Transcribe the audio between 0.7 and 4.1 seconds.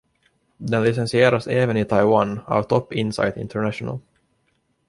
licensieras även i Taiwan av Top-Insight International.